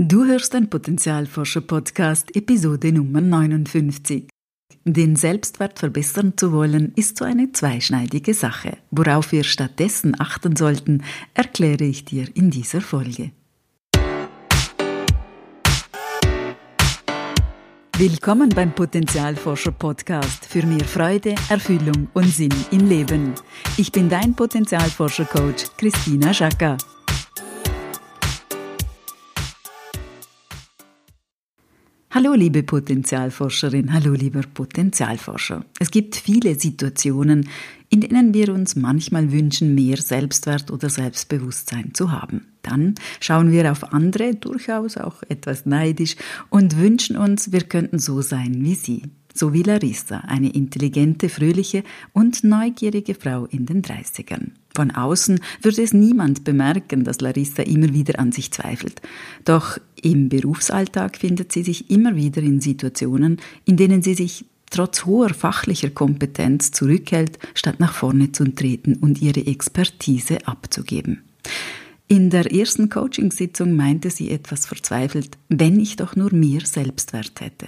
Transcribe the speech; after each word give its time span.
Du 0.00 0.24
hörst 0.24 0.54
ein 0.54 0.70
Potenzialforscher-Podcast, 0.70 2.36
Episode 2.36 2.92
Nummer 2.92 3.20
59. 3.20 4.28
Den 4.84 5.16
Selbstwert 5.16 5.80
verbessern 5.80 6.34
zu 6.36 6.52
wollen, 6.52 6.92
ist 6.94 7.18
so 7.18 7.24
eine 7.24 7.50
zweischneidige 7.50 8.32
Sache. 8.32 8.76
Worauf 8.92 9.32
wir 9.32 9.42
stattdessen 9.42 10.14
achten 10.20 10.54
sollten, 10.54 11.02
erkläre 11.34 11.82
ich 11.82 12.04
dir 12.04 12.28
in 12.34 12.52
dieser 12.52 12.80
Folge. 12.80 13.32
Willkommen 17.96 18.50
beim 18.50 18.72
Potenzialforscher 18.72 19.72
Podcast 19.72 20.44
für 20.44 20.64
mehr 20.64 20.84
Freude, 20.84 21.34
Erfüllung 21.48 22.06
und 22.14 22.28
Sinn 22.28 22.54
im 22.70 22.88
Leben. 22.88 23.34
Ich 23.76 23.90
bin 23.90 24.08
dein 24.08 24.36
Potenzialforscher 24.36 25.24
Coach 25.24 25.64
Christina 25.76 26.32
Schaka. 26.32 26.76
Hallo 32.18 32.34
liebe 32.34 32.64
Potenzialforscherin, 32.64 33.92
hallo 33.92 34.12
lieber 34.12 34.40
Potenzialforscher. 34.40 35.64
Es 35.78 35.92
gibt 35.92 36.16
viele 36.16 36.58
Situationen, 36.58 37.48
in 37.90 38.00
denen 38.00 38.34
wir 38.34 38.52
uns 38.52 38.74
manchmal 38.74 39.30
wünschen, 39.30 39.76
mehr 39.76 39.98
Selbstwert 39.98 40.72
oder 40.72 40.90
Selbstbewusstsein 40.90 41.94
zu 41.94 42.10
haben. 42.10 42.48
Dann 42.62 42.96
schauen 43.20 43.52
wir 43.52 43.70
auf 43.70 43.92
andere, 43.92 44.34
durchaus 44.34 44.96
auch 44.96 45.22
etwas 45.28 45.64
neidisch, 45.64 46.16
und 46.50 46.76
wünschen 46.76 47.16
uns, 47.16 47.52
wir 47.52 47.60
könnten 47.60 48.00
so 48.00 48.20
sein 48.20 48.64
wie 48.64 48.74
sie. 48.74 49.02
So 49.38 49.52
wie 49.52 49.62
Larissa, 49.62 50.16
eine 50.26 50.50
intelligente, 50.50 51.28
fröhliche 51.28 51.84
und 52.12 52.42
neugierige 52.42 53.14
Frau 53.14 53.44
in 53.44 53.66
den 53.66 53.82
30ern. 53.82 54.48
Von 54.74 54.90
außen 54.90 55.38
würde 55.62 55.80
es 55.80 55.92
niemand 55.92 56.42
bemerken, 56.42 57.04
dass 57.04 57.20
Larissa 57.20 57.62
immer 57.62 57.92
wieder 57.92 58.18
an 58.18 58.32
sich 58.32 58.50
zweifelt. 58.50 59.00
Doch 59.44 59.78
im 60.02 60.28
Berufsalltag 60.28 61.18
findet 61.18 61.52
sie 61.52 61.62
sich 61.62 61.88
immer 61.88 62.16
wieder 62.16 62.42
in 62.42 62.60
Situationen, 62.60 63.36
in 63.64 63.76
denen 63.76 64.02
sie 64.02 64.14
sich 64.14 64.44
trotz 64.70 65.06
hoher 65.06 65.32
fachlicher 65.32 65.90
Kompetenz 65.90 66.72
zurückhält, 66.72 67.38
statt 67.54 67.78
nach 67.78 67.92
vorne 67.92 68.32
zu 68.32 68.44
treten 68.52 68.96
und 68.96 69.22
ihre 69.22 69.46
Expertise 69.46 70.48
abzugeben. 70.48 71.22
In 72.08 72.30
der 72.30 72.52
ersten 72.52 72.88
Coachingsitzung 72.88 73.76
meinte 73.76 74.10
sie 74.10 74.32
etwas 74.32 74.66
verzweifelt, 74.66 75.38
wenn 75.48 75.78
ich 75.78 75.94
doch 75.94 76.16
nur 76.16 76.34
mehr 76.34 76.62
Selbstwert 76.66 77.40
hätte. 77.40 77.66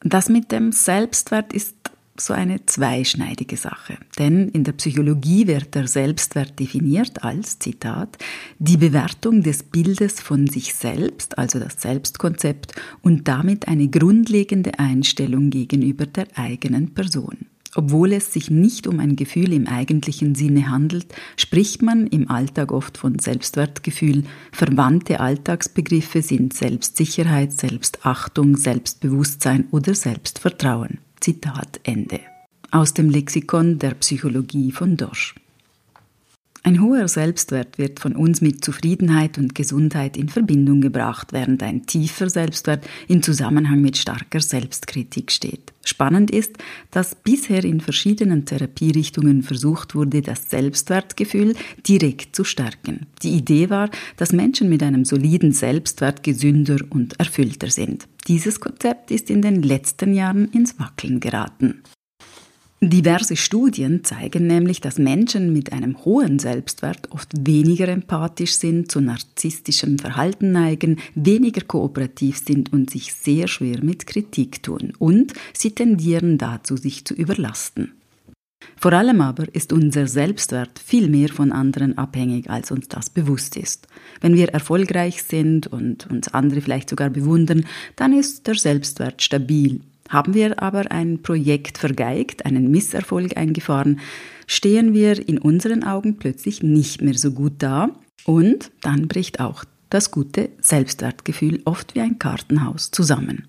Das 0.00 0.28
mit 0.28 0.52
dem 0.52 0.72
Selbstwert 0.72 1.52
ist 1.52 1.74
so 2.20 2.32
eine 2.32 2.64
zweischneidige 2.64 3.56
Sache. 3.56 3.98
Denn 4.18 4.48
in 4.48 4.64
der 4.64 4.72
Psychologie 4.72 5.46
wird 5.46 5.74
der 5.74 5.86
Selbstwert 5.86 6.58
definiert 6.58 7.22
als, 7.22 7.58
Zitat, 7.58 8.16
die 8.58 8.76
Bewertung 8.76 9.42
des 9.42 9.62
Bildes 9.62 10.20
von 10.20 10.46
sich 10.46 10.74
selbst, 10.74 11.38
also 11.38 11.58
das 11.58 11.80
Selbstkonzept, 11.80 12.74
und 13.02 13.28
damit 13.28 13.68
eine 13.68 13.88
grundlegende 13.88 14.78
Einstellung 14.78 15.50
gegenüber 15.50 16.06
der 16.06 16.26
eigenen 16.36 16.94
Person. 16.94 17.46
Obwohl 17.76 18.14
es 18.14 18.32
sich 18.32 18.50
nicht 18.50 18.86
um 18.86 19.00
ein 19.00 19.16
Gefühl 19.16 19.52
im 19.52 19.66
eigentlichen 19.66 20.34
Sinne 20.34 20.70
handelt, 20.70 21.14
spricht 21.36 21.82
man 21.82 22.06
im 22.06 22.30
Alltag 22.30 22.72
oft 22.72 22.96
von 22.96 23.18
Selbstwertgefühl. 23.18 24.24
Verwandte 24.50 25.20
Alltagsbegriffe 25.20 26.22
sind 26.22 26.54
Selbstsicherheit, 26.54 27.52
Selbstachtung, 27.52 28.56
Selbstbewusstsein 28.56 29.66
oder 29.72 29.94
Selbstvertrauen. 29.94 31.00
Zitat 31.20 31.80
Ende. 31.82 32.20
Aus 32.70 32.94
dem 32.94 33.10
Lexikon 33.10 33.78
der 33.78 33.90
Psychologie 33.90 34.72
von 34.72 34.96
Dosch. 34.96 35.34
Ein 36.66 36.82
hoher 36.82 37.06
Selbstwert 37.06 37.78
wird 37.78 38.00
von 38.00 38.16
uns 38.16 38.40
mit 38.40 38.64
Zufriedenheit 38.64 39.38
und 39.38 39.54
Gesundheit 39.54 40.16
in 40.16 40.28
Verbindung 40.28 40.80
gebracht, 40.80 41.32
während 41.32 41.62
ein 41.62 41.86
tiefer 41.86 42.28
Selbstwert 42.28 42.84
in 43.06 43.22
Zusammenhang 43.22 43.80
mit 43.80 43.96
starker 43.96 44.40
Selbstkritik 44.40 45.30
steht. 45.30 45.72
Spannend 45.84 46.32
ist, 46.32 46.56
dass 46.90 47.14
bisher 47.14 47.62
in 47.62 47.80
verschiedenen 47.80 48.46
Therapierichtungen 48.46 49.44
versucht 49.44 49.94
wurde, 49.94 50.22
das 50.22 50.50
Selbstwertgefühl 50.50 51.54
direkt 51.86 52.34
zu 52.34 52.42
stärken. 52.42 53.06
Die 53.22 53.36
Idee 53.36 53.70
war, 53.70 53.88
dass 54.16 54.32
Menschen 54.32 54.68
mit 54.68 54.82
einem 54.82 55.04
soliden 55.04 55.52
Selbstwert 55.52 56.24
gesünder 56.24 56.78
und 56.90 57.20
erfüllter 57.20 57.70
sind. 57.70 58.08
Dieses 58.26 58.58
Konzept 58.58 59.12
ist 59.12 59.30
in 59.30 59.40
den 59.40 59.62
letzten 59.62 60.14
Jahren 60.14 60.48
ins 60.48 60.80
Wackeln 60.80 61.20
geraten. 61.20 61.84
Diverse 62.82 63.36
Studien 63.36 64.04
zeigen 64.04 64.46
nämlich, 64.46 64.82
dass 64.82 64.98
Menschen 64.98 65.50
mit 65.50 65.72
einem 65.72 66.04
hohen 66.04 66.38
Selbstwert 66.38 67.10
oft 67.10 67.30
weniger 67.34 67.88
empathisch 67.88 68.56
sind, 68.56 68.92
zu 68.92 69.00
narzisstischem 69.00 69.98
Verhalten 69.98 70.52
neigen, 70.52 70.98
weniger 71.14 71.62
kooperativ 71.62 72.36
sind 72.36 72.74
und 72.74 72.90
sich 72.90 73.14
sehr 73.14 73.48
schwer 73.48 73.82
mit 73.82 74.06
Kritik 74.06 74.62
tun. 74.62 74.92
Und 74.98 75.32
sie 75.54 75.70
tendieren 75.70 76.36
dazu, 76.36 76.76
sich 76.76 77.06
zu 77.06 77.14
überlasten. 77.14 77.92
Vor 78.76 78.92
allem 78.92 79.22
aber 79.22 79.54
ist 79.54 79.72
unser 79.72 80.06
Selbstwert 80.06 80.78
viel 80.78 81.08
mehr 81.08 81.30
von 81.30 81.52
anderen 81.52 81.96
abhängig, 81.96 82.50
als 82.50 82.70
uns 82.70 82.88
das 82.88 83.08
bewusst 83.08 83.56
ist. 83.56 83.86
Wenn 84.20 84.34
wir 84.34 84.50
erfolgreich 84.50 85.22
sind 85.22 85.66
und 85.66 86.06
uns 86.10 86.28
andere 86.28 86.60
vielleicht 86.60 86.90
sogar 86.90 87.08
bewundern, 87.08 87.64
dann 87.96 88.12
ist 88.12 88.46
der 88.46 88.56
Selbstwert 88.56 89.22
stabil. 89.22 89.80
Haben 90.08 90.34
wir 90.34 90.62
aber 90.62 90.90
ein 90.90 91.22
Projekt 91.22 91.78
vergeigt, 91.78 92.46
einen 92.46 92.70
Misserfolg 92.70 93.36
eingefahren, 93.36 94.00
stehen 94.46 94.94
wir 94.94 95.28
in 95.28 95.38
unseren 95.38 95.82
Augen 95.82 96.16
plötzlich 96.16 96.62
nicht 96.62 97.02
mehr 97.02 97.14
so 97.18 97.32
gut 97.32 97.54
da 97.58 97.90
und 98.24 98.70
dann 98.80 99.08
bricht 99.08 99.40
auch 99.40 99.64
das 99.90 100.10
gute 100.10 100.50
Selbstwertgefühl 100.60 101.60
oft 101.64 101.94
wie 101.94 102.00
ein 102.00 102.18
Kartenhaus 102.18 102.90
zusammen. 102.90 103.46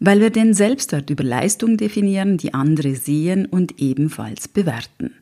Weil 0.00 0.20
wir 0.20 0.30
den 0.30 0.54
Selbstwert 0.54 1.10
über 1.10 1.24
Leistung 1.24 1.76
definieren, 1.76 2.36
die 2.36 2.54
andere 2.54 2.94
sehen 2.94 3.46
und 3.46 3.80
ebenfalls 3.80 4.48
bewerten. 4.48 5.12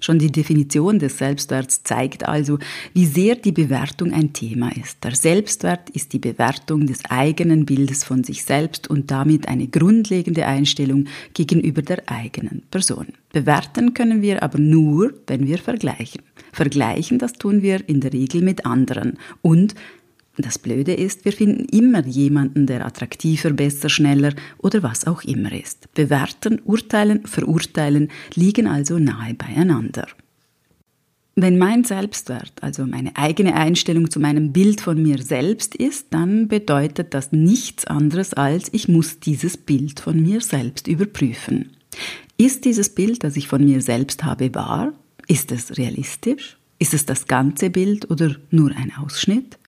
Schon 0.00 0.18
die 0.18 0.30
Definition 0.30 0.98
des 0.98 1.18
Selbstwerts 1.18 1.82
zeigt 1.82 2.28
also, 2.28 2.58
wie 2.94 3.06
sehr 3.06 3.34
die 3.34 3.52
Bewertung 3.52 4.12
ein 4.12 4.32
Thema 4.32 4.70
ist. 4.76 5.02
Der 5.02 5.14
Selbstwert 5.14 5.90
ist 5.90 6.12
die 6.12 6.18
Bewertung 6.18 6.86
des 6.86 7.04
eigenen 7.08 7.66
Bildes 7.66 8.04
von 8.04 8.22
sich 8.22 8.44
selbst 8.44 8.88
und 8.88 9.10
damit 9.10 9.48
eine 9.48 9.66
grundlegende 9.66 10.46
Einstellung 10.46 11.06
gegenüber 11.34 11.82
der 11.82 12.02
eigenen 12.06 12.62
Person. 12.70 13.08
Bewerten 13.32 13.92
können 13.94 14.22
wir 14.22 14.42
aber 14.42 14.58
nur, 14.58 15.14
wenn 15.26 15.46
wir 15.46 15.58
vergleichen. 15.58 16.22
Vergleichen, 16.52 17.18
das 17.18 17.32
tun 17.32 17.62
wir 17.62 17.88
in 17.88 18.00
der 18.00 18.12
Regel 18.12 18.42
mit 18.42 18.66
anderen 18.66 19.18
und 19.42 19.74
das 20.42 20.58
Blöde 20.58 20.94
ist, 20.94 21.24
wir 21.24 21.32
finden 21.32 21.64
immer 21.66 22.06
jemanden, 22.06 22.66
der 22.66 22.86
attraktiver, 22.86 23.50
besser, 23.50 23.88
schneller 23.88 24.34
oder 24.58 24.82
was 24.82 25.06
auch 25.06 25.22
immer 25.24 25.52
ist. 25.52 25.92
Bewerten, 25.94 26.60
urteilen, 26.64 27.26
verurteilen 27.26 28.08
liegen 28.34 28.66
also 28.66 28.98
nahe 28.98 29.34
beieinander. 29.34 30.06
Wenn 31.40 31.56
mein 31.56 31.84
Selbstwert, 31.84 32.52
also 32.62 32.84
meine 32.84 33.16
eigene 33.16 33.54
Einstellung 33.54 34.10
zu 34.10 34.18
meinem 34.18 34.52
Bild 34.52 34.80
von 34.80 35.00
mir 35.00 35.22
selbst 35.22 35.76
ist, 35.76 36.08
dann 36.10 36.48
bedeutet 36.48 37.14
das 37.14 37.30
nichts 37.30 37.84
anderes 37.84 38.34
als, 38.34 38.68
ich 38.72 38.88
muss 38.88 39.20
dieses 39.20 39.56
Bild 39.56 40.00
von 40.00 40.20
mir 40.20 40.40
selbst 40.40 40.88
überprüfen. 40.88 41.76
Ist 42.38 42.64
dieses 42.64 42.92
Bild, 42.92 43.22
das 43.22 43.36
ich 43.36 43.46
von 43.46 43.64
mir 43.64 43.82
selbst 43.82 44.24
habe, 44.24 44.52
wahr? 44.54 44.92
Ist 45.28 45.52
es 45.52 45.78
realistisch? 45.78 46.58
Ist 46.80 46.94
es 46.94 47.06
das 47.06 47.26
ganze 47.26 47.70
Bild 47.70 48.10
oder 48.10 48.34
nur 48.50 48.70
ein 48.70 48.92
Ausschnitt? 48.96 49.58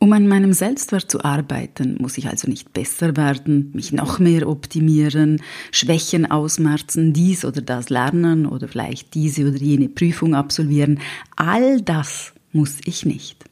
Um 0.00 0.12
an 0.12 0.28
meinem 0.28 0.52
Selbstwert 0.52 1.10
zu 1.10 1.24
arbeiten, 1.24 1.96
muss 1.98 2.18
ich 2.18 2.28
also 2.28 2.48
nicht 2.48 2.72
besser 2.72 3.16
werden, 3.16 3.72
mich 3.74 3.92
noch 3.92 4.20
mehr 4.20 4.48
optimieren, 4.48 5.42
Schwächen 5.72 6.30
ausmerzen, 6.30 7.12
dies 7.12 7.44
oder 7.44 7.62
das 7.62 7.90
lernen 7.90 8.46
oder 8.46 8.68
vielleicht 8.68 9.14
diese 9.14 9.48
oder 9.48 9.58
jene 9.58 9.88
Prüfung 9.88 10.36
absolvieren. 10.36 11.00
All 11.34 11.80
das 11.80 12.32
muss 12.52 12.76
ich 12.84 13.04
nicht. 13.04 13.44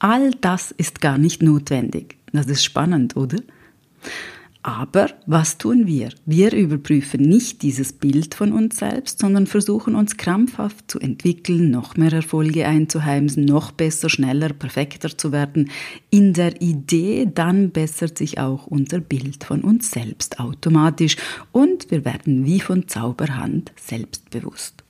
All 0.00 0.32
das 0.40 0.72
ist 0.72 1.00
gar 1.00 1.18
nicht 1.18 1.40
notwendig. 1.40 2.16
Das 2.32 2.46
ist 2.46 2.64
spannend, 2.64 3.16
oder? 3.16 3.38
Aber 4.64 5.10
was 5.26 5.58
tun 5.58 5.88
wir? 5.88 6.10
Wir 6.24 6.52
überprüfen 6.52 7.22
nicht 7.22 7.62
dieses 7.62 7.92
Bild 7.92 8.36
von 8.36 8.52
uns 8.52 8.76
selbst, 8.76 9.18
sondern 9.18 9.48
versuchen 9.48 9.96
uns 9.96 10.16
krampfhaft 10.16 10.88
zu 10.88 11.00
entwickeln, 11.00 11.72
noch 11.72 11.96
mehr 11.96 12.12
Erfolge 12.12 12.64
einzuheimsen, 12.64 13.44
noch 13.44 13.72
besser, 13.72 14.08
schneller, 14.08 14.52
perfekter 14.52 15.18
zu 15.18 15.32
werden. 15.32 15.68
In 16.10 16.32
der 16.32 16.62
Idee, 16.62 17.28
dann 17.32 17.70
bessert 17.70 18.16
sich 18.18 18.38
auch 18.38 18.68
unser 18.68 19.00
Bild 19.00 19.42
von 19.42 19.62
uns 19.62 19.90
selbst 19.90 20.38
automatisch 20.38 21.16
und 21.50 21.90
wir 21.90 22.04
werden 22.04 22.44
wie 22.44 22.60
von 22.60 22.86
Zauberhand 22.86 23.72
selbstbewusst. 23.76 24.84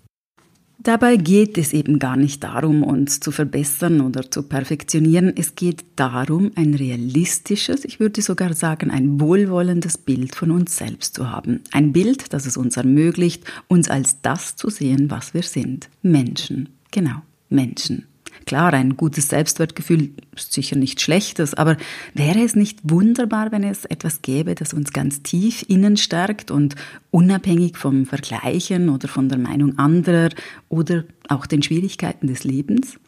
Dabei 0.82 1.17
geht 1.17 1.58
es 1.58 1.73
eben 1.73 2.00
gar 2.00 2.17
nicht 2.17 2.43
darum, 2.43 2.82
uns 2.82 3.20
zu 3.20 3.31
verbessern 3.31 4.00
oder 4.00 4.29
zu 4.29 4.43
perfektionieren. 4.43 5.32
Es 5.37 5.55
geht 5.55 5.84
darum, 5.94 6.50
ein 6.56 6.75
realistisches, 6.75 7.84
ich 7.84 8.00
würde 8.00 8.20
sogar 8.20 8.55
sagen, 8.55 8.90
ein 8.90 9.20
wohlwollendes 9.20 9.96
Bild 9.96 10.34
von 10.34 10.50
uns 10.50 10.76
selbst 10.76 11.14
zu 11.14 11.31
haben. 11.31 11.61
Ein 11.70 11.93
Bild, 11.93 12.32
das 12.32 12.46
es 12.46 12.56
uns 12.56 12.76
ermöglicht, 12.76 13.44
uns 13.69 13.88
als 13.88 14.23
das 14.23 14.56
zu 14.56 14.70
sehen, 14.70 15.08
was 15.08 15.34
wir 15.34 15.44
sind. 15.44 15.88
Menschen. 16.02 16.70
Genau, 16.90 17.23
Menschen. 17.49 18.06
Klar, 18.47 18.73
ein 18.73 18.97
gutes 18.97 19.29
Selbstwertgefühl 19.29 20.11
ist 20.35 20.53
sicher 20.53 20.77
nichts 20.77 21.03
Schlechtes, 21.03 21.55
aber 21.55 21.77
wäre 22.15 22.41
es 22.41 22.55
nicht 22.55 22.81
wunderbar, 22.83 23.53
wenn 23.53 23.65
es 23.65 23.85
etwas 23.85 24.23
gäbe, 24.23 24.55
das 24.55 24.73
uns 24.73 24.93
ganz 24.93 25.23
tief 25.23 25.65
innen 25.69 25.97
stärkt 25.97 26.50
und 26.50 26.75
unabhängig 27.11 27.77
vom 27.77 28.06
Vergleichen 28.06 28.89
oder 28.89 29.09
von 29.09 29.29
der 29.29 29.39
Meinung 29.39 29.79
anderer 29.79 30.31
oder 30.69 31.05
auch 31.29 31.47
den 31.47 31.62
Schwierigkeiten 31.62 32.27
des 32.27 32.44
Lebens? 32.44 32.99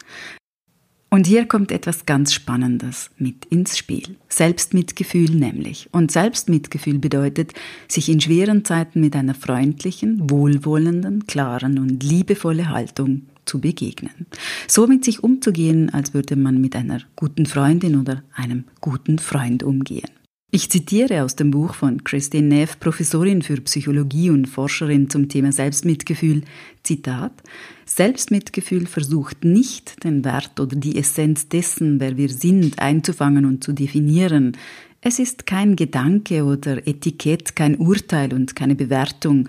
Und 1.14 1.28
hier 1.28 1.46
kommt 1.46 1.70
etwas 1.70 2.06
ganz 2.06 2.32
Spannendes 2.32 3.08
mit 3.19 3.44
ins 3.44 3.78
Spiel. 3.78 4.16
Selbstmitgefühl 4.28 5.31
nämlich. 5.31 5.88
Und 5.92 6.10
Selbstmitgefühl 6.10 6.98
bedeutet, 6.98 7.52
sich 7.86 8.08
in 8.08 8.20
schweren 8.20 8.64
Zeiten 8.64 9.00
mit 9.00 9.14
einer 9.14 9.36
freundlichen, 9.36 10.28
wohlwollenden, 10.28 11.28
klaren 11.28 11.78
und 11.78 12.02
liebevolle 12.02 12.69
Haltung 12.69 13.28
zu 13.44 13.61
begegnen. 13.61 14.26
So 14.69 14.87
mit 14.87 15.05
sich 15.05 15.23
umzugehen, 15.23 15.91
als 15.91 16.14
würde 16.14 16.37
man 16.37 16.61
mit 16.61 16.76
einer 16.76 17.00
guten 17.17 17.46
Freundin 17.46 18.00
oder 18.00 18.23
einem 18.35 18.64
guten 18.81 19.19
Freund 19.19 19.62
umgehen. 19.62 20.11
Ich 20.55 20.70
zitiere 20.70 21.25
aus 21.25 21.35
dem 21.35 21.50
Buch 21.50 21.75
von 21.75 22.05
Christine 22.05 22.46
Neff, 22.46 22.79
Professorin 22.79 23.43
für 23.43 23.61
Psychologie 23.62 24.31
und 24.31 24.46
Forscherin 24.46 25.11
zum 25.11 25.29
Thema 25.29 25.50
Selbstmitgefühl, 25.50 26.43
Zitat, 26.85 27.43
Selbstmitgefühl 27.87 28.87
versucht 28.87 29.44
nicht, 29.44 30.05
den 30.05 30.25
Wert 30.25 30.61
oder 30.61 30.76
die 30.76 30.96
Essenz 30.96 31.49
dessen, 31.49 31.99
wer 31.99 32.17
wir 32.17 32.29
sind, 32.29 32.79
einzufangen 32.79 33.46
und 33.46 33.64
zu 33.64 33.73
definieren. 33.73 34.56
Es 35.00 35.19
ist 35.19 35.44
kein 35.44 35.75
Gedanke 35.75 36.44
oder 36.44 36.87
Etikett, 36.87 37.56
kein 37.56 37.76
Urteil 37.76 38.32
und 38.32 38.55
keine 38.55 38.76
Bewertung, 38.76 39.49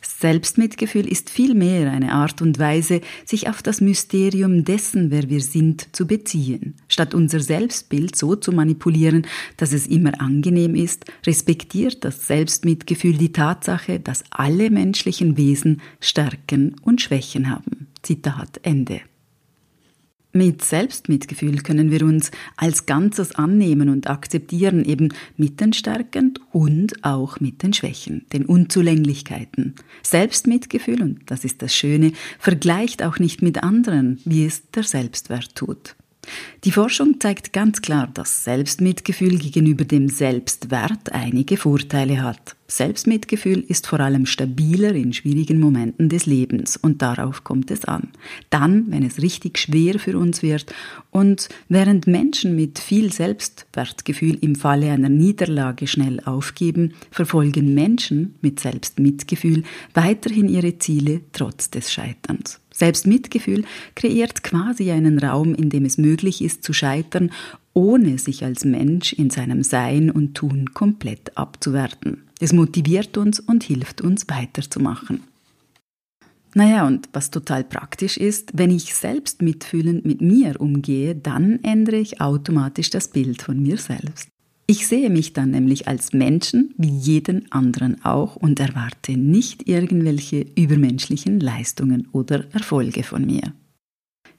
Selbstmitgefühl 0.00 1.06
ist 1.06 1.30
vielmehr 1.30 1.90
eine 1.90 2.12
Art 2.12 2.40
und 2.42 2.58
Weise, 2.58 3.00
sich 3.24 3.48
auf 3.48 3.62
das 3.62 3.80
Mysterium 3.80 4.64
dessen, 4.64 5.10
wer 5.10 5.28
wir 5.28 5.40
sind, 5.40 5.94
zu 5.94 6.06
beziehen. 6.06 6.74
Statt 6.88 7.14
unser 7.14 7.40
Selbstbild 7.40 8.16
so 8.16 8.36
zu 8.36 8.52
manipulieren, 8.52 9.26
dass 9.56 9.72
es 9.72 9.86
immer 9.86 10.20
angenehm 10.20 10.74
ist, 10.74 11.04
respektiert 11.26 12.04
das 12.04 12.26
Selbstmitgefühl 12.26 13.16
die 13.16 13.32
Tatsache, 13.32 14.00
dass 14.00 14.24
alle 14.30 14.70
menschlichen 14.70 15.36
Wesen 15.36 15.80
Stärken 16.00 16.76
und 16.82 17.00
Schwächen 17.00 17.50
haben. 17.50 17.88
Zitat 18.02 18.60
Ende. 18.62 19.00
Mit 20.36 20.62
Selbstmitgefühl 20.62 21.62
können 21.62 21.90
wir 21.90 22.02
uns 22.02 22.30
als 22.58 22.84
Ganzes 22.84 23.34
annehmen 23.36 23.88
und 23.88 24.06
akzeptieren, 24.10 24.84
eben 24.84 25.14
mit 25.38 25.62
den 25.62 25.72
Stärken 25.72 26.38
und 26.52 27.02
auch 27.02 27.40
mit 27.40 27.62
den 27.62 27.72
Schwächen, 27.72 28.26
den 28.34 28.44
Unzulänglichkeiten. 28.44 29.76
Selbstmitgefühl, 30.02 31.00
und 31.00 31.20
das 31.30 31.46
ist 31.46 31.62
das 31.62 31.74
Schöne, 31.74 32.12
vergleicht 32.38 33.02
auch 33.02 33.18
nicht 33.18 33.40
mit 33.40 33.62
anderen, 33.62 34.20
wie 34.26 34.44
es 34.44 34.70
der 34.72 34.82
Selbstwert 34.82 35.54
tut. 35.54 35.96
Die 36.64 36.72
Forschung 36.72 37.18
zeigt 37.18 37.54
ganz 37.54 37.80
klar, 37.80 38.06
dass 38.12 38.44
Selbstmitgefühl 38.44 39.38
gegenüber 39.38 39.86
dem 39.86 40.10
Selbstwert 40.10 41.12
einige 41.12 41.56
Vorteile 41.56 42.22
hat. 42.22 42.55
Selbstmitgefühl 42.68 43.60
ist 43.60 43.86
vor 43.86 44.00
allem 44.00 44.26
stabiler 44.26 44.92
in 44.94 45.12
schwierigen 45.12 45.60
Momenten 45.60 46.08
des 46.08 46.26
Lebens 46.26 46.76
und 46.76 47.00
darauf 47.00 47.44
kommt 47.44 47.70
es 47.70 47.84
an. 47.84 48.08
Dann, 48.50 48.90
wenn 48.90 49.04
es 49.04 49.22
richtig 49.22 49.58
schwer 49.58 49.98
für 49.98 50.18
uns 50.18 50.42
wird 50.42 50.74
und 51.10 51.48
während 51.68 52.06
Menschen 52.06 52.56
mit 52.56 52.78
viel 52.78 53.12
Selbstwertgefühl 53.12 54.38
im 54.40 54.56
Falle 54.56 54.90
einer 54.90 55.08
Niederlage 55.08 55.86
schnell 55.86 56.20
aufgeben, 56.24 56.94
verfolgen 57.10 57.74
Menschen 57.74 58.34
mit 58.40 58.60
Selbstmitgefühl 58.60 59.62
weiterhin 59.94 60.48
ihre 60.48 60.78
Ziele 60.78 61.20
trotz 61.32 61.70
des 61.70 61.92
Scheiterns. 61.92 62.60
Selbstmitgefühl 62.72 63.64
kreiert 63.94 64.42
quasi 64.42 64.90
einen 64.90 65.18
Raum, 65.18 65.54
in 65.54 65.70
dem 65.70 65.84
es 65.86 65.96
möglich 65.96 66.42
ist 66.42 66.62
zu 66.62 66.72
scheitern, 66.72 67.30
ohne 67.72 68.18
sich 68.18 68.44
als 68.44 68.64
Mensch 68.64 69.12
in 69.12 69.30
seinem 69.30 69.62
Sein 69.62 70.10
und 70.10 70.34
Tun 70.34 70.74
komplett 70.74 71.36
abzuwerten. 71.36 72.25
Es 72.40 72.52
motiviert 72.52 73.16
uns 73.16 73.40
und 73.40 73.64
hilft 73.64 74.00
uns 74.00 74.28
weiterzumachen. 74.28 75.22
Naja, 76.54 76.86
und 76.86 77.08
was 77.12 77.30
total 77.30 77.64
praktisch 77.64 78.16
ist, 78.16 78.52
wenn 78.54 78.70
ich 78.70 78.94
selbst 78.94 79.42
mitfühlend 79.42 80.06
mit 80.06 80.22
mir 80.22 80.58
umgehe, 80.58 81.14
dann 81.14 81.62
ändere 81.62 81.96
ich 81.96 82.20
automatisch 82.20 82.88
das 82.88 83.08
Bild 83.08 83.42
von 83.42 83.62
mir 83.62 83.76
selbst. 83.76 84.28
Ich 84.66 84.88
sehe 84.88 85.10
mich 85.10 85.32
dann 85.32 85.50
nämlich 85.50 85.86
als 85.86 86.12
Menschen 86.12 86.74
wie 86.76 86.90
jeden 86.90 87.52
anderen 87.52 88.04
auch 88.04 88.36
und 88.36 88.58
erwarte 88.58 89.12
nicht 89.12 89.68
irgendwelche 89.68 90.46
übermenschlichen 90.56 91.40
Leistungen 91.40 92.08
oder 92.10 92.46
Erfolge 92.52 93.04
von 93.04 93.24
mir. 93.24 93.52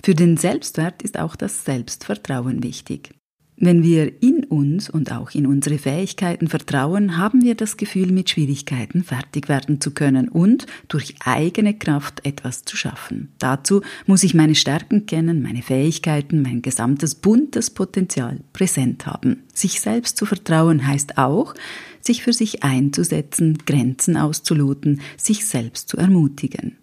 Für 0.03 0.15
den 0.15 0.37
Selbstwert 0.37 1.01
ist 1.03 1.17
auch 1.17 1.35
das 1.35 1.65
Selbstvertrauen 1.65 2.61
wichtig. 2.61 3.11
Wenn 3.59 3.81
wir 3.81 4.21
in 4.21 4.43
uns 4.43 4.87
und 4.87 5.11
auch 5.11 5.31
in 5.31 5.47
unsere 5.47 5.79
Fähigkeiten 5.79 6.47
vertrauen, 6.47 7.17
haben 7.17 7.41
wir 7.41 7.55
das 7.55 7.75
Gefühl, 7.75 8.11
mit 8.11 8.29
Schwierigkeiten 8.29 9.03
fertig 9.03 9.49
werden 9.49 9.81
zu 9.81 9.89
können 9.91 10.29
und 10.29 10.67
durch 10.89 11.15
eigene 11.25 11.73
Kraft 11.73 12.23
etwas 12.23 12.65
zu 12.65 12.77
schaffen. 12.77 13.29
Dazu 13.39 13.81
muss 14.05 14.21
ich 14.21 14.35
meine 14.35 14.53
Stärken 14.53 15.07
kennen, 15.07 15.41
meine 15.41 15.63
Fähigkeiten, 15.63 16.43
mein 16.43 16.61
gesamtes 16.61 17.15
buntes 17.15 17.71
Potenzial 17.71 18.41
präsent 18.53 19.07
haben. 19.07 19.43
Sich 19.55 19.81
selbst 19.81 20.17
zu 20.17 20.27
vertrauen 20.27 20.85
heißt 20.85 21.17
auch, 21.17 21.55
sich 21.99 22.21
für 22.21 22.33
sich 22.33 22.63
einzusetzen, 22.63 23.57
Grenzen 23.65 24.17
auszuloten, 24.17 25.01
sich 25.17 25.47
selbst 25.47 25.89
zu 25.89 25.97
ermutigen. 25.97 26.77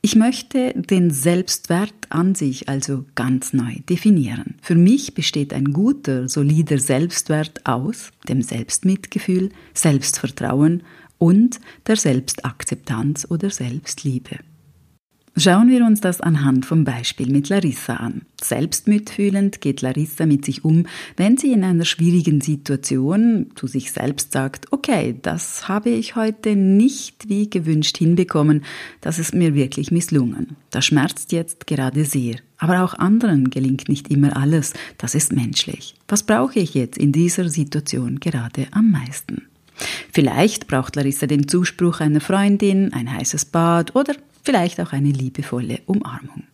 Ich 0.00 0.14
möchte 0.14 0.74
den 0.74 1.10
Selbstwert 1.10 1.92
an 2.08 2.34
sich 2.34 2.68
also 2.68 3.04
ganz 3.14 3.52
neu 3.52 3.74
definieren. 3.88 4.54
Für 4.62 4.76
mich 4.76 5.14
besteht 5.14 5.52
ein 5.52 5.72
guter, 5.72 6.28
solider 6.28 6.78
Selbstwert 6.78 7.66
aus 7.66 8.10
dem 8.28 8.42
Selbstmitgefühl, 8.42 9.50
Selbstvertrauen 9.74 10.84
und 11.18 11.58
der 11.86 11.96
Selbstakzeptanz 11.96 13.26
oder 13.28 13.50
Selbstliebe. 13.50 14.38
Schauen 15.38 15.68
wir 15.68 15.86
uns 15.86 16.00
das 16.00 16.20
anhand 16.20 16.66
vom 16.66 16.82
Beispiel 16.82 17.30
mit 17.30 17.48
Larissa 17.48 17.94
an. 17.94 18.22
Selbstmitfühlend 18.42 19.60
geht 19.60 19.82
Larissa 19.82 20.26
mit 20.26 20.44
sich 20.44 20.64
um, 20.64 20.86
wenn 21.16 21.36
sie 21.36 21.52
in 21.52 21.62
einer 21.62 21.84
schwierigen 21.84 22.40
Situation 22.40 23.46
zu 23.54 23.68
sich 23.68 23.92
selbst 23.92 24.32
sagt, 24.32 24.72
okay, 24.72 25.16
das 25.22 25.68
habe 25.68 25.90
ich 25.90 26.16
heute 26.16 26.56
nicht 26.56 27.28
wie 27.28 27.48
gewünscht 27.48 27.98
hinbekommen, 27.98 28.64
das 29.00 29.20
ist 29.20 29.32
mir 29.32 29.54
wirklich 29.54 29.92
misslungen. 29.92 30.56
Das 30.70 30.86
schmerzt 30.86 31.30
jetzt 31.30 31.68
gerade 31.68 32.04
sehr. 32.04 32.36
Aber 32.56 32.82
auch 32.82 32.94
anderen 32.94 33.48
gelingt 33.50 33.88
nicht 33.88 34.10
immer 34.10 34.36
alles, 34.36 34.72
das 34.96 35.14
ist 35.14 35.32
menschlich. 35.32 35.94
Was 36.08 36.24
brauche 36.24 36.58
ich 36.58 36.74
jetzt 36.74 36.98
in 36.98 37.12
dieser 37.12 37.48
Situation 37.48 38.18
gerade 38.18 38.66
am 38.72 38.90
meisten? 38.90 39.47
Vielleicht 40.12 40.66
braucht 40.66 40.96
Larissa 40.96 41.26
den 41.26 41.48
Zuspruch 41.48 42.00
einer 42.00 42.20
Freundin, 42.20 42.92
ein 42.92 43.12
heißes 43.12 43.46
Bad 43.46 43.94
oder 43.94 44.14
vielleicht 44.42 44.80
auch 44.80 44.92
eine 44.92 45.10
liebevolle 45.10 45.80
Umarmung. 45.86 46.44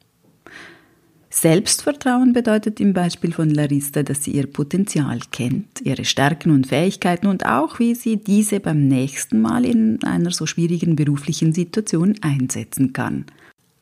Selbstvertrauen 1.35 2.33
bedeutet 2.33 2.79
im 2.79 2.93
Beispiel 2.93 3.33
von 3.33 3.51
Larissa, 3.51 4.05
dass 4.05 4.23
sie 4.23 4.31
ihr 4.31 4.47
Potenzial 4.47 5.19
kennt, 5.33 5.81
ihre 5.83 6.05
Stärken 6.05 6.53
und 6.53 6.69
Fähigkeiten 6.69 7.27
und 7.27 7.45
auch, 7.45 7.81
wie 7.81 7.97
sie 7.97 8.19
diese 8.19 8.61
beim 8.61 8.87
nächsten 8.87 9.43
Mal 9.43 9.65
in 9.65 10.03
einer 10.05 10.31
so 10.31 10.47
schwierigen 10.47 10.95
beruflichen 10.95 11.53
Situation 11.53 12.15
einsetzen 12.21 12.93
kann. 12.93 13.27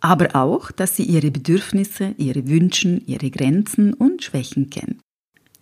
Aber 0.01 0.35
auch, 0.35 0.71
dass 0.71 0.97
sie 0.97 1.05
ihre 1.05 1.31
Bedürfnisse, 1.31 2.15
ihre 2.17 2.49
Wünsche, 2.49 3.03
ihre 3.05 3.31
Grenzen 3.31 3.93
und 3.93 4.25
Schwächen 4.25 4.71
kennt. 4.71 5.02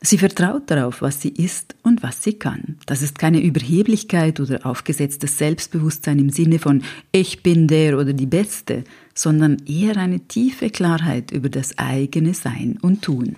Sie 0.02 0.16
vertraut 0.16 0.70
darauf, 0.70 1.02
was 1.02 1.20
sie 1.20 1.28
ist 1.28 1.76
und 1.82 2.02
was 2.02 2.22
sie 2.22 2.32
kann. 2.32 2.78
Das 2.86 3.02
ist 3.02 3.18
keine 3.18 3.40
Überheblichkeit 3.40 4.40
oder 4.40 4.64
aufgesetztes 4.64 5.36
Selbstbewusstsein 5.36 6.18
im 6.18 6.30
Sinne 6.30 6.58
von 6.58 6.82
ich 7.12 7.42
bin 7.42 7.68
der 7.68 7.98
oder 7.98 8.14
die 8.14 8.26
Beste, 8.26 8.84
sondern 9.14 9.58
eher 9.66 9.98
eine 9.98 10.20
tiefe 10.20 10.70
Klarheit 10.70 11.32
über 11.32 11.50
das 11.50 11.76
eigene 11.76 12.32
Sein 12.32 12.78
und 12.80 13.02
Tun. 13.02 13.36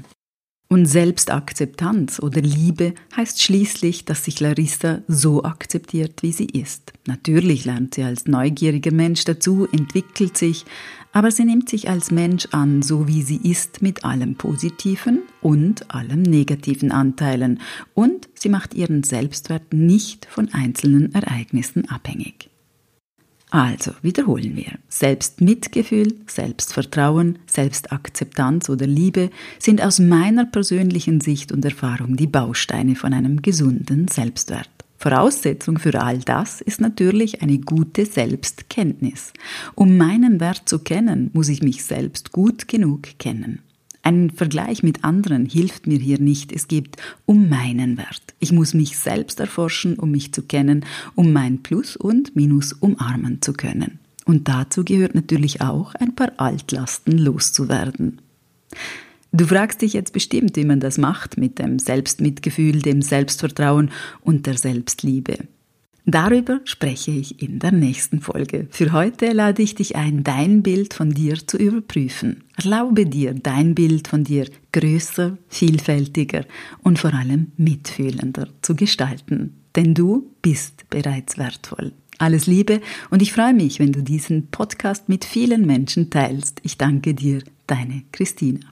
Und 0.68 0.86
Selbstakzeptanz 0.86 2.18
oder 2.18 2.40
Liebe 2.40 2.94
heißt 3.14 3.42
schließlich, 3.42 4.06
dass 4.06 4.24
sich 4.24 4.40
Larissa 4.40 5.02
so 5.06 5.42
akzeptiert, 5.42 6.22
wie 6.22 6.32
sie 6.32 6.46
ist. 6.46 6.94
Natürlich 7.06 7.66
lernt 7.66 7.94
sie 7.94 8.04
als 8.04 8.26
neugieriger 8.26 8.92
Mensch 8.92 9.24
dazu, 9.24 9.68
entwickelt 9.70 10.38
sich, 10.38 10.64
aber 11.12 11.30
sie 11.30 11.44
nimmt 11.44 11.68
sich 11.68 11.88
als 11.88 12.10
Mensch 12.10 12.48
an, 12.52 12.82
so 12.82 13.06
wie 13.06 13.22
sie 13.22 13.36
ist, 13.36 13.82
mit 13.82 14.04
allem 14.04 14.34
positiven 14.34 15.22
und 15.40 15.94
allem 15.94 16.22
negativen 16.22 16.90
Anteilen, 16.90 17.60
und 17.94 18.28
sie 18.34 18.48
macht 18.48 18.74
ihren 18.74 19.02
Selbstwert 19.02 19.72
nicht 19.72 20.26
von 20.26 20.48
einzelnen 20.52 21.14
Ereignissen 21.14 21.88
abhängig. 21.88 22.48
Also 23.52 23.92
wiederholen 24.00 24.56
wir. 24.56 24.78
Selbstmitgefühl, 24.88 26.14
Selbstvertrauen, 26.26 27.38
Selbstakzeptanz 27.46 28.70
oder 28.70 28.86
Liebe 28.86 29.28
sind 29.58 29.82
aus 29.82 29.98
meiner 29.98 30.46
persönlichen 30.46 31.20
Sicht 31.20 31.52
und 31.52 31.62
Erfahrung 31.62 32.16
die 32.16 32.26
Bausteine 32.26 32.96
von 32.96 33.12
einem 33.12 33.42
gesunden 33.42 34.08
Selbstwert. 34.08 34.70
Voraussetzung 35.02 35.80
für 35.80 36.00
all 36.00 36.18
das 36.18 36.60
ist 36.60 36.80
natürlich 36.80 37.42
eine 37.42 37.58
gute 37.58 38.06
Selbstkenntnis. 38.06 39.32
Um 39.74 39.96
meinen 39.96 40.38
Wert 40.38 40.68
zu 40.68 40.78
kennen, 40.78 41.28
muss 41.32 41.48
ich 41.48 41.60
mich 41.60 41.82
selbst 41.82 42.30
gut 42.30 42.68
genug 42.68 43.18
kennen. 43.18 43.58
Ein 44.02 44.30
Vergleich 44.30 44.84
mit 44.84 45.02
anderen 45.02 45.46
hilft 45.46 45.88
mir 45.88 45.98
hier 45.98 46.20
nicht. 46.20 46.52
Es 46.52 46.68
geht 46.68 46.98
um 47.26 47.48
meinen 47.48 47.98
Wert. 47.98 48.22
Ich 48.38 48.52
muss 48.52 48.74
mich 48.74 48.96
selbst 48.96 49.40
erforschen, 49.40 49.98
um 49.98 50.12
mich 50.12 50.32
zu 50.32 50.42
kennen, 50.42 50.84
um 51.16 51.32
mein 51.32 51.64
Plus 51.64 51.96
und 51.96 52.36
Minus 52.36 52.72
umarmen 52.72 53.42
zu 53.42 53.54
können. 53.54 53.98
Und 54.24 54.46
dazu 54.46 54.84
gehört 54.84 55.16
natürlich 55.16 55.62
auch, 55.62 55.96
ein 55.96 56.14
paar 56.14 56.30
Altlasten 56.36 57.18
loszuwerden. 57.18 58.20
Du 59.34 59.46
fragst 59.46 59.80
dich 59.80 59.94
jetzt 59.94 60.12
bestimmt, 60.12 60.56
wie 60.56 60.64
man 60.66 60.80
das 60.80 60.98
macht 60.98 61.38
mit 61.38 61.58
dem 61.58 61.78
Selbstmitgefühl, 61.78 62.82
dem 62.82 63.00
Selbstvertrauen 63.00 63.90
und 64.20 64.46
der 64.46 64.58
Selbstliebe. 64.58 65.38
Darüber 66.04 66.60
spreche 66.64 67.12
ich 67.12 67.40
in 67.40 67.58
der 67.60 67.72
nächsten 67.72 68.20
Folge. 68.20 68.66
Für 68.70 68.92
heute 68.92 69.32
lade 69.32 69.62
ich 69.62 69.74
dich 69.74 69.94
ein, 69.96 70.24
dein 70.24 70.62
Bild 70.62 70.94
von 70.94 71.10
dir 71.10 71.46
zu 71.46 71.56
überprüfen. 71.56 72.42
Erlaube 72.56 73.06
dir, 73.06 73.34
dein 73.34 73.74
Bild 73.74 74.08
von 74.08 74.24
dir 74.24 74.46
größer, 74.72 75.38
vielfältiger 75.48 76.44
und 76.82 76.98
vor 76.98 77.14
allem 77.14 77.52
mitfühlender 77.56 78.48
zu 78.62 78.74
gestalten. 78.74 79.54
Denn 79.76 79.94
du 79.94 80.28
bist 80.42 80.90
bereits 80.90 81.38
wertvoll. 81.38 81.92
Alles 82.18 82.46
Liebe 82.46 82.80
und 83.10 83.22
ich 83.22 83.32
freue 83.32 83.54
mich, 83.54 83.78
wenn 83.78 83.92
du 83.92 84.02
diesen 84.02 84.48
Podcast 84.48 85.08
mit 85.08 85.24
vielen 85.24 85.66
Menschen 85.66 86.10
teilst. 86.10 86.60
Ich 86.64 86.76
danke 86.76 87.14
dir, 87.14 87.42
deine 87.66 88.02
Christina. 88.12 88.71